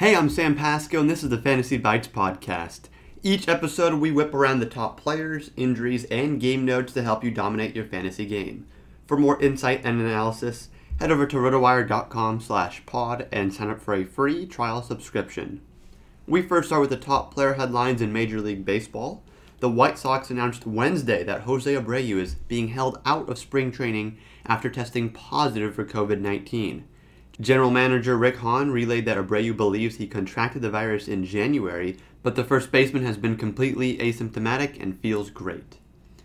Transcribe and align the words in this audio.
Hey, 0.00 0.16
I'm 0.16 0.30
Sam 0.30 0.54
Pasco, 0.54 0.98
and 0.98 1.10
this 1.10 1.22
is 1.22 1.28
the 1.28 1.36
Fantasy 1.36 1.76
Bites 1.76 2.08
podcast. 2.08 2.88
Each 3.22 3.46
episode, 3.46 4.00
we 4.00 4.10
whip 4.10 4.32
around 4.32 4.60
the 4.60 4.64
top 4.64 4.98
players, 4.98 5.50
injuries, 5.58 6.06
and 6.06 6.40
game 6.40 6.64
notes 6.64 6.94
to 6.94 7.02
help 7.02 7.22
you 7.22 7.30
dominate 7.30 7.76
your 7.76 7.84
fantasy 7.84 8.24
game. 8.24 8.66
For 9.06 9.18
more 9.18 9.38
insight 9.42 9.82
and 9.84 10.00
analysis, 10.00 10.70
head 10.98 11.10
over 11.10 11.26
to 11.26 11.36
rotowire.com 11.36 12.40
slash 12.40 12.86
pod 12.86 13.28
and 13.30 13.52
sign 13.52 13.68
up 13.68 13.82
for 13.82 13.92
a 13.92 14.06
free 14.06 14.46
trial 14.46 14.82
subscription. 14.82 15.60
We 16.26 16.40
first 16.40 16.68
start 16.68 16.80
with 16.80 16.88
the 16.88 16.96
top 16.96 17.34
player 17.34 17.52
headlines 17.52 18.00
in 18.00 18.10
Major 18.10 18.40
League 18.40 18.64
Baseball. 18.64 19.22
The 19.58 19.68
White 19.68 19.98
Sox 19.98 20.30
announced 20.30 20.66
Wednesday 20.66 21.24
that 21.24 21.42
Jose 21.42 21.70
Abreu 21.74 22.16
is 22.16 22.36
being 22.36 22.68
held 22.68 23.02
out 23.04 23.28
of 23.28 23.38
spring 23.38 23.70
training 23.70 24.16
after 24.46 24.70
testing 24.70 25.10
positive 25.10 25.74
for 25.74 25.84
COVID 25.84 26.22
19. 26.22 26.86
General 27.40 27.70
Manager 27.70 28.18
Rick 28.18 28.36
Hahn 28.36 28.70
relayed 28.70 29.06
that 29.06 29.16
Abreu 29.16 29.56
believes 29.56 29.96
he 29.96 30.06
contracted 30.06 30.60
the 30.60 30.68
virus 30.68 31.08
in 31.08 31.24
January, 31.24 31.96
but 32.22 32.36
the 32.36 32.44
first 32.44 32.70
baseman 32.70 33.06
has 33.06 33.16
been 33.16 33.38
completely 33.38 33.96
asymptomatic 33.96 34.78
and 34.78 35.00
feels 35.00 35.30
great. 35.30 35.78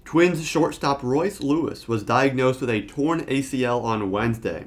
Twins 0.03 0.45
shortstop 0.45 1.01
Royce 1.01 1.39
Lewis 1.39 1.87
was 1.87 2.03
diagnosed 2.03 2.59
with 2.59 2.69
a 2.69 2.81
torn 2.81 3.21
ACL 3.27 3.81
on 3.81 4.11
Wednesday. 4.11 4.65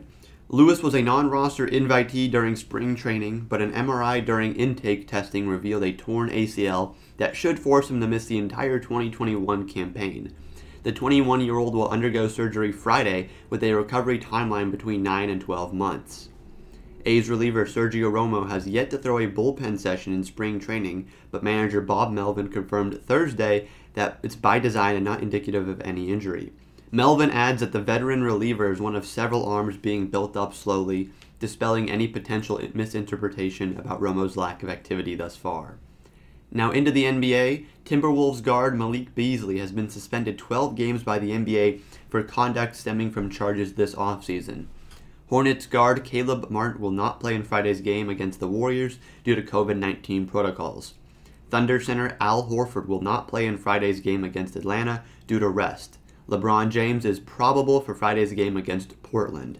Lewis 0.48 0.82
was 0.82 0.94
a 0.94 1.02
non 1.02 1.28
roster 1.28 1.66
invitee 1.66 2.30
during 2.30 2.56
spring 2.56 2.96
training, 2.96 3.40
but 3.40 3.60
an 3.60 3.72
MRI 3.72 4.24
during 4.24 4.54
intake 4.54 5.06
testing 5.06 5.48
revealed 5.48 5.84
a 5.84 5.92
torn 5.92 6.30
ACL 6.30 6.94
that 7.18 7.36
should 7.36 7.58
force 7.58 7.90
him 7.90 8.00
to 8.00 8.06
miss 8.06 8.24
the 8.24 8.38
entire 8.38 8.78
2021 8.78 9.68
campaign. 9.68 10.34
The 10.82 10.92
21 10.92 11.42
year 11.42 11.58
old 11.58 11.74
will 11.74 11.90
undergo 11.90 12.26
surgery 12.26 12.72
Friday 12.72 13.28
with 13.50 13.62
a 13.62 13.74
recovery 13.74 14.18
timeline 14.18 14.70
between 14.70 15.02
9 15.02 15.28
and 15.28 15.42
12 15.42 15.74
months. 15.74 16.30
A's 17.06 17.28
reliever 17.28 17.64
Sergio 17.64 18.10
Romo 18.10 18.48
has 18.48 18.66
yet 18.66 18.90
to 18.90 18.98
throw 18.98 19.18
a 19.18 19.30
bullpen 19.30 19.78
session 19.78 20.12
in 20.12 20.24
spring 20.24 20.58
training, 20.58 21.08
but 21.30 21.42
manager 21.42 21.80
Bob 21.80 22.12
Melvin 22.12 22.48
confirmed 22.48 23.00
Thursday 23.02 23.68
that 23.94 24.18
it's 24.22 24.36
by 24.36 24.58
design 24.58 24.96
and 24.96 25.04
not 25.04 25.22
indicative 25.22 25.68
of 25.68 25.80
any 25.82 26.10
injury. 26.10 26.52
Melvin 26.90 27.30
adds 27.30 27.60
that 27.60 27.72
the 27.72 27.80
veteran 27.80 28.22
reliever 28.22 28.72
is 28.72 28.80
one 28.80 28.96
of 28.96 29.04
several 29.04 29.44
arms 29.46 29.76
being 29.76 30.08
built 30.08 30.36
up 30.36 30.54
slowly, 30.54 31.10
dispelling 31.38 31.90
any 31.90 32.08
potential 32.08 32.60
misinterpretation 32.74 33.78
about 33.78 34.00
Romo's 34.00 34.36
lack 34.36 34.62
of 34.62 34.70
activity 34.70 35.14
thus 35.14 35.36
far. 35.36 35.78
Now 36.50 36.70
into 36.70 36.90
the 36.90 37.04
NBA, 37.04 37.66
Timberwolves 37.84 38.42
guard 38.42 38.76
Malik 38.76 39.14
Beasley 39.14 39.58
has 39.58 39.70
been 39.70 39.90
suspended 39.90 40.38
12 40.38 40.74
games 40.76 41.02
by 41.02 41.18
the 41.18 41.32
NBA 41.32 41.80
for 42.08 42.22
conduct 42.22 42.74
stemming 42.74 43.10
from 43.10 43.28
charges 43.28 43.74
this 43.74 43.94
offseason. 43.94 44.66
Hornets 45.28 45.66
guard 45.66 46.04
Caleb 46.04 46.48
Martin 46.50 46.80
will 46.80 46.90
not 46.90 47.20
play 47.20 47.34
in 47.34 47.42
Friday's 47.42 47.82
game 47.82 48.08
against 48.08 48.40
the 48.40 48.48
Warriors 48.48 48.98
due 49.24 49.34
to 49.34 49.42
COVID 49.42 49.76
19 49.76 50.26
protocols. 50.26 50.94
Thunder 51.50 51.80
center 51.80 52.16
Al 52.20 52.48
Horford 52.48 52.86
will 52.86 53.02
not 53.02 53.28
play 53.28 53.46
in 53.46 53.58
Friday's 53.58 54.00
game 54.00 54.24
against 54.24 54.56
Atlanta 54.56 55.02
due 55.26 55.38
to 55.38 55.48
rest. 55.48 55.98
LeBron 56.28 56.70
James 56.70 57.04
is 57.04 57.20
probable 57.20 57.80
for 57.80 57.94
Friday's 57.94 58.32
game 58.32 58.56
against 58.56 59.02
Portland. 59.02 59.58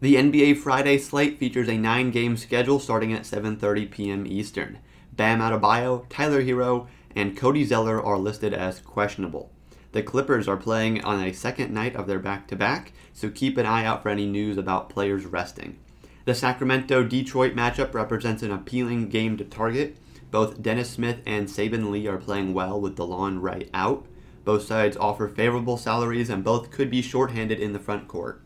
The 0.00 0.16
NBA 0.16 0.58
Friday 0.58 0.98
slate 0.98 1.38
features 1.38 1.68
a 1.68 1.72
9-game 1.72 2.36
schedule 2.36 2.78
starting 2.78 3.12
at 3.12 3.22
7:30 3.22 3.90
p.m. 3.90 4.26
Eastern. 4.26 4.78
Bam 5.12 5.40
Adebayo, 5.40 6.04
Tyler 6.08 6.42
Herro, 6.42 6.88
and 7.14 7.36
Cody 7.36 7.64
Zeller 7.64 8.04
are 8.04 8.18
listed 8.18 8.52
as 8.52 8.80
questionable. 8.80 9.50
The 9.96 10.02
Clippers 10.02 10.46
are 10.46 10.58
playing 10.58 11.02
on 11.04 11.22
a 11.24 11.32
second 11.32 11.72
night 11.72 11.96
of 11.96 12.06
their 12.06 12.18
back 12.18 12.48
to 12.48 12.54
back, 12.54 12.92
so 13.14 13.30
keep 13.30 13.56
an 13.56 13.64
eye 13.64 13.86
out 13.86 14.02
for 14.02 14.10
any 14.10 14.26
news 14.26 14.58
about 14.58 14.90
players 14.90 15.24
resting. 15.24 15.78
The 16.26 16.34
Sacramento 16.34 17.02
Detroit 17.02 17.56
matchup 17.56 17.94
represents 17.94 18.42
an 18.42 18.52
appealing 18.52 19.08
game 19.08 19.38
to 19.38 19.44
target. 19.44 19.96
Both 20.30 20.60
Dennis 20.60 20.90
Smith 20.90 21.20
and 21.24 21.48
Saben 21.48 21.90
Lee 21.90 22.06
are 22.06 22.18
playing 22.18 22.52
well 22.52 22.78
with 22.78 22.94
DeLon 22.94 23.40
Wright 23.40 23.70
out. 23.72 24.04
Both 24.44 24.66
sides 24.66 24.98
offer 24.98 25.28
favorable 25.28 25.78
salaries 25.78 26.28
and 26.28 26.44
both 26.44 26.70
could 26.70 26.90
be 26.90 27.00
shorthanded 27.00 27.58
in 27.58 27.72
the 27.72 27.78
front 27.78 28.06
court. 28.06 28.42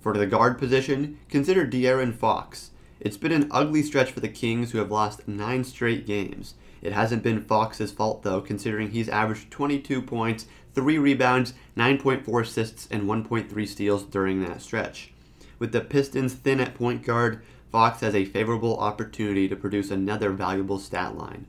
For 0.00 0.16
the 0.16 0.26
guard 0.26 0.58
position, 0.58 1.18
consider 1.28 1.66
De'Aaron 1.66 2.14
Fox. 2.14 2.70
It's 2.98 3.18
been 3.18 3.32
an 3.32 3.48
ugly 3.50 3.82
stretch 3.82 4.10
for 4.10 4.20
the 4.20 4.28
Kings 4.28 4.72
who 4.72 4.78
have 4.78 4.90
lost 4.90 5.28
nine 5.28 5.64
straight 5.64 6.06
games. 6.06 6.54
It 6.82 6.92
hasn't 6.92 7.22
been 7.22 7.40
Fox's 7.40 7.92
fault 7.92 8.22
though, 8.22 8.40
considering 8.40 8.90
he's 8.90 9.08
averaged 9.08 9.50
22 9.50 10.02
points, 10.02 10.46
3 10.74 10.98
rebounds, 10.98 11.54
9.4 11.76 12.42
assists, 12.42 12.88
and 12.90 13.04
1.3 13.04 13.68
steals 13.68 14.02
during 14.02 14.42
that 14.42 14.60
stretch. 14.60 15.12
With 15.58 15.72
the 15.72 15.80
Pistons 15.80 16.34
thin 16.34 16.60
at 16.60 16.74
point 16.74 17.04
guard, 17.04 17.42
Fox 17.70 18.00
has 18.00 18.14
a 18.14 18.24
favorable 18.24 18.76
opportunity 18.78 19.48
to 19.48 19.56
produce 19.56 19.90
another 19.90 20.30
valuable 20.30 20.78
stat 20.78 21.16
line. 21.16 21.46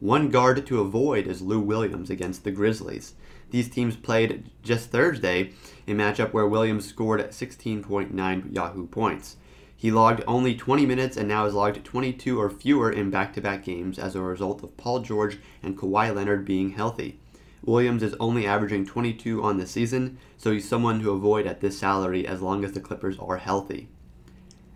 One 0.00 0.28
guard 0.28 0.66
to 0.66 0.80
avoid 0.80 1.26
is 1.26 1.42
Lou 1.42 1.60
Williams 1.60 2.10
against 2.10 2.44
the 2.44 2.50
Grizzlies. 2.50 3.14
These 3.50 3.68
teams 3.68 3.96
played 3.96 4.50
just 4.62 4.90
Thursday, 4.90 5.52
a 5.86 5.92
matchup 5.92 6.32
where 6.32 6.46
Williams 6.46 6.86
scored 6.86 7.20
at 7.20 7.30
16.9 7.30 8.54
Yahoo 8.54 8.86
points. 8.86 9.36
He 9.76 9.90
logged 9.90 10.22
only 10.26 10.54
20 10.54 10.86
minutes 10.86 11.16
and 11.16 11.28
now 11.28 11.44
has 11.44 11.54
logged 11.54 11.84
22 11.84 12.40
or 12.40 12.48
fewer 12.48 12.90
in 12.90 13.10
back 13.10 13.32
to 13.34 13.40
back 13.40 13.64
games 13.64 13.98
as 13.98 14.14
a 14.14 14.22
result 14.22 14.62
of 14.62 14.76
Paul 14.76 15.00
George 15.00 15.38
and 15.62 15.76
Kawhi 15.76 16.14
Leonard 16.14 16.44
being 16.44 16.70
healthy. 16.70 17.18
Williams 17.64 18.02
is 18.02 18.14
only 18.20 18.46
averaging 18.46 18.86
22 18.86 19.42
on 19.42 19.58
the 19.58 19.66
season, 19.66 20.18
so 20.36 20.52
he's 20.52 20.68
someone 20.68 21.00
to 21.00 21.10
avoid 21.10 21.46
at 21.46 21.60
this 21.60 21.78
salary 21.78 22.26
as 22.26 22.42
long 22.42 22.64
as 22.64 22.72
the 22.72 22.80
Clippers 22.80 23.18
are 23.18 23.38
healthy. 23.38 23.88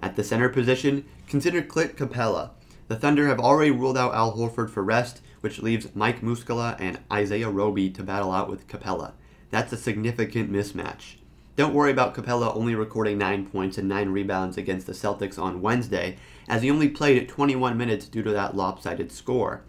At 0.00 0.16
the 0.16 0.24
center 0.24 0.48
position, 0.48 1.04
consider 1.26 1.62
Clint 1.62 1.96
Capela. 1.96 2.50
The 2.88 2.96
Thunder 2.96 3.28
have 3.28 3.40
already 3.40 3.70
ruled 3.70 3.98
out 3.98 4.14
Al 4.14 4.36
Horford 4.36 4.70
for 4.70 4.82
rest, 4.82 5.20
which 5.40 5.60
leaves 5.60 5.94
Mike 5.94 6.22
Muscala 6.22 6.76
and 6.80 7.00
Isaiah 7.12 7.50
Roby 7.50 7.90
to 7.90 8.02
battle 8.02 8.32
out 8.32 8.48
with 8.48 8.66
Capela. 8.66 9.12
That's 9.50 9.72
a 9.72 9.76
significant 9.76 10.50
mismatch. 10.50 11.16
Don't 11.58 11.74
worry 11.74 11.90
about 11.90 12.14
Capela 12.14 12.54
only 12.54 12.76
recording 12.76 13.18
9 13.18 13.46
points 13.46 13.78
and 13.78 13.88
9 13.88 14.10
rebounds 14.10 14.56
against 14.56 14.86
the 14.86 14.92
Celtics 14.92 15.42
on 15.42 15.60
Wednesday, 15.60 16.16
as 16.48 16.62
he 16.62 16.70
only 16.70 16.88
played 16.88 17.28
21 17.28 17.76
minutes 17.76 18.06
due 18.06 18.22
to 18.22 18.30
that 18.30 18.54
lopsided 18.54 19.10
score. 19.10 19.62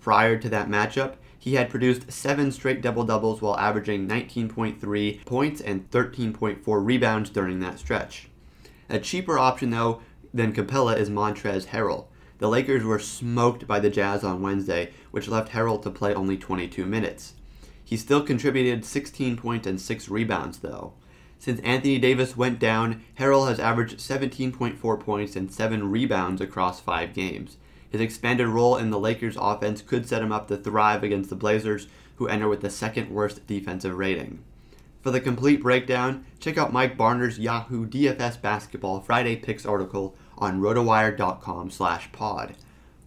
Prior 0.00 0.36
to 0.36 0.48
that 0.48 0.68
matchup, 0.68 1.14
he 1.38 1.54
had 1.54 1.70
produced 1.70 2.10
seven 2.10 2.50
straight 2.50 2.82
double 2.82 3.04
doubles 3.04 3.40
while 3.40 3.56
averaging 3.56 4.08
19.3 4.08 5.24
points 5.24 5.60
and 5.60 5.88
13.4 5.92 6.84
rebounds 6.84 7.30
during 7.30 7.60
that 7.60 7.78
stretch. 7.78 8.28
A 8.90 8.98
cheaper 8.98 9.38
option, 9.38 9.70
though, 9.70 10.00
than 10.34 10.52
Capela 10.52 10.96
is 10.96 11.08
Montrezl 11.08 11.68
Harrell. 11.68 12.06
The 12.38 12.48
Lakers 12.48 12.82
were 12.82 12.98
smoked 12.98 13.64
by 13.64 13.78
the 13.78 13.90
Jazz 13.90 14.24
on 14.24 14.42
Wednesday, 14.42 14.90
which 15.12 15.28
left 15.28 15.52
Harrell 15.52 15.80
to 15.84 15.90
play 15.90 16.12
only 16.12 16.36
22 16.36 16.84
minutes. 16.84 17.34
He 17.84 17.96
still 17.96 18.24
contributed 18.24 18.84
16 18.84 19.36
points 19.36 19.68
and 19.68 19.80
6 19.80 20.08
rebounds, 20.08 20.58
though. 20.58 20.94
Since 21.38 21.60
Anthony 21.60 21.98
Davis 21.98 22.36
went 22.36 22.58
down, 22.58 23.02
Harrell 23.18 23.48
has 23.48 23.60
averaged 23.60 23.98
17.4 23.98 25.00
points 25.00 25.36
and 25.36 25.52
7 25.52 25.90
rebounds 25.90 26.40
across 26.40 26.80
5 26.80 27.14
games. 27.14 27.56
His 27.88 28.00
expanded 28.00 28.48
role 28.48 28.76
in 28.76 28.90
the 28.90 28.98
Lakers 28.98 29.36
offense 29.40 29.80
could 29.80 30.06
set 30.06 30.20
him 30.20 30.32
up 30.32 30.48
to 30.48 30.56
thrive 30.56 31.02
against 31.02 31.30
the 31.30 31.36
Blazers, 31.36 31.86
who 32.16 32.26
enter 32.26 32.48
with 32.48 32.60
the 32.60 32.70
second 32.70 33.10
worst 33.10 33.46
defensive 33.46 33.96
rating. 33.96 34.40
For 35.00 35.12
the 35.12 35.20
complete 35.20 35.62
breakdown, 35.62 36.24
check 36.40 36.58
out 36.58 36.72
Mike 36.72 36.98
Barner's 36.98 37.38
Yahoo 37.38 37.86
DFS 37.86 38.42
Basketball 38.42 39.00
Friday 39.00 39.36
Picks 39.36 39.64
article 39.64 40.16
on 40.36 40.60
rotowire.com/pod. 40.60 42.56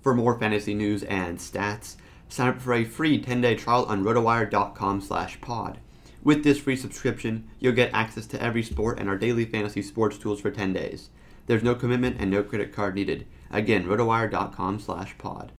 For 0.02 0.16
more 0.16 0.40
fantasy 0.40 0.74
news 0.74 1.04
and 1.04 1.38
stats, 1.38 1.98
sign 2.30 2.48
up 2.48 2.62
for 2.62 2.74
a 2.74 2.86
free 2.86 3.22
10-day 3.22 3.56
trial 3.56 3.86
on 3.86 4.04
rotowire.com/pod. 4.04 5.80
With 6.24 6.44
this 6.44 6.60
free 6.60 6.76
subscription, 6.76 7.50
you'll 7.60 7.74
get 7.74 7.94
access 7.94 8.28
to 8.28 8.42
every 8.42 8.62
sport 8.62 9.00
and 9.00 9.10
our 9.10 9.18
daily 9.18 9.44
fantasy 9.46 9.82
sports 9.82 10.20
tools 10.20 10.40
for 10.40 10.52
10 10.52 10.72
days. 10.72 11.10
There's 11.48 11.64
no 11.64 11.74
commitment 11.74 12.18
and 12.20 12.30
no 12.30 12.44
credit 12.44 12.72
card 12.72 12.94
needed. 12.94 13.26
Again, 13.50 13.86
rotowire.com/pod. 13.86 15.50